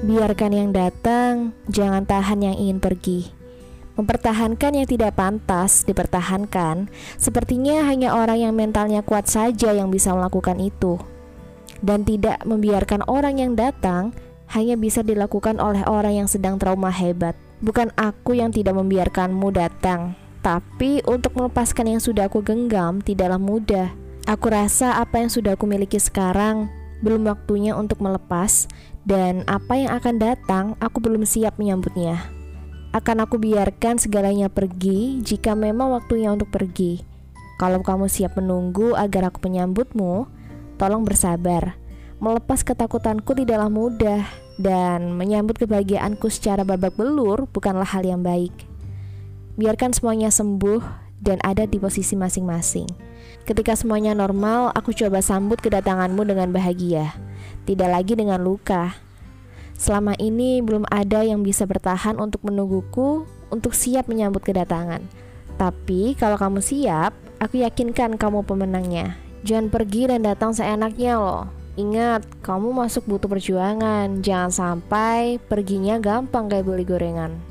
Biarkan 0.00 0.56
yang 0.56 0.72
datang, 0.72 1.52
jangan 1.68 2.08
tahan 2.08 2.40
yang 2.40 2.56
ingin 2.56 2.80
pergi. 2.80 3.36
Mempertahankan 4.00 4.80
yang 4.80 4.88
tidak 4.88 5.12
pantas 5.12 5.84
dipertahankan, 5.84 6.88
sepertinya 7.20 7.84
hanya 7.84 8.16
orang 8.16 8.40
yang 8.40 8.56
mentalnya 8.56 9.04
kuat 9.04 9.28
saja 9.28 9.76
yang 9.76 9.92
bisa 9.92 10.16
melakukan 10.16 10.56
itu. 10.56 10.96
Dan 11.84 12.08
tidak 12.08 12.40
membiarkan 12.48 13.04
orang 13.12 13.44
yang 13.44 13.52
datang 13.52 14.16
hanya 14.56 14.80
bisa 14.80 15.04
dilakukan 15.04 15.60
oleh 15.60 15.84
orang 15.84 16.24
yang 16.24 16.28
sedang 16.32 16.56
trauma 16.56 16.88
hebat. 16.88 17.36
Bukan 17.60 17.92
aku 18.00 18.40
yang 18.40 18.56
tidak 18.56 18.80
membiarkanmu 18.80 19.52
datang, 19.52 20.16
tapi 20.40 21.04
untuk 21.04 21.36
melepaskan 21.36 21.92
yang 21.92 22.00
sudah 22.00 22.32
aku 22.32 22.40
genggam 22.40 23.04
tidaklah 23.04 23.36
mudah. 23.36 23.92
Aku 24.24 24.48
rasa 24.48 24.96
apa 24.96 25.20
yang 25.20 25.28
sudah 25.28 25.60
aku 25.60 25.68
miliki 25.68 26.00
sekarang 26.00 26.79
belum 27.00 27.28
waktunya 27.28 27.76
untuk 27.76 28.00
melepas, 28.04 28.68
dan 29.04 29.44
apa 29.48 29.76
yang 29.76 29.90
akan 29.96 30.14
datang 30.20 30.64
aku 30.80 31.00
belum 31.00 31.24
siap 31.24 31.56
menyambutnya. 31.56 32.20
Akan 32.90 33.22
aku 33.22 33.38
biarkan 33.38 33.96
segalanya 34.02 34.50
pergi 34.50 35.22
jika 35.22 35.54
memang 35.54 35.94
waktunya 35.94 36.34
untuk 36.34 36.50
pergi. 36.50 37.00
Kalau 37.60 37.84
kamu 37.84 38.08
siap 38.08 38.40
menunggu 38.40 38.96
agar 38.96 39.30
aku 39.30 39.44
menyambutmu, 39.46 40.26
tolong 40.80 41.04
bersabar. 41.04 41.76
Melepas 42.20 42.64
ketakutanku 42.64 43.32
tidaklah 43.32 43.72
mudah, 43.72 44.24
dan 44.60 45.16
menyambut 45.16 45.56
kebahagiaanku 45.56 46.28
secara 46.28 46.68
babak 46.68 46.92
belur 46.92 47.48
bukanlah 47.48 47.88
hal 47.88 48.04
yang 48.04 48.20
baik. 48.20 48.52
Biarkan 49.56 49.96
semuanya 49.96 50.28
sembuh 50.28 50.99
dan 51.20 51.38
ada 51.44 51.68
di 51.68 51.76
posisi 51.76 52.16
masing-masing. 52.16 52.88
Ketika 53.44 53.76
semuanya 53.76 54.16
normal, 54.16 54.72
aku 54.72 54.92
coba 54.96 55.20
sambut 55.20 55.60
kedatanganmu 55.60 56.24
dengan 56.24 56.48
bahagia, 56.52 57.14
tidak 57.68 57.88
lagi 57.92 58.16
dengan 58.16 58.40
luka. 58.40 58.96
Selama 59.80 60.12
ini 60.20 60.60
belum 60.60 60.84
ada 60.92 61.24
yang 61.24 61.40
bisa 61.40 61.64
bertahan 61.64 62.20
untuk 62.20 62.44
menungguku 62.44 63.24
untuk 63.48 63.72
siap 63.72 64.12
menyambut 64.12 64.44
kedatangan. 64.44 65.00
Tapi 65.56 66.16
kalau 66.16 66.36
kamu 66.36 66.60
siap, 66.60 67.12
aku 67.40 67.64
yakinkan 67.64 68.16
kamu 68.16 68.44
pemenangnya. 68.44 69.16
Jangan 69.44 69.72
pergi 69.72 70.08
dan 70.12 70.24
datang 70.24 70.52
seenaknya 70.52 71.16
loh. 71.16 71.48
Ingat, 71.80 72.44
kamu 72.44 72.76
masuk 72.76 73.08
butuh 73.08 73.28
perjuangan. 73.28 74.20
Jangan 74.20 74.52
sampai 74.52 75.40
perginya 75.40 75.96
gampang 75.96 76.52
kayak 76.52 76.68
beli 76.68 76.84
gorengan. 76.84 77.49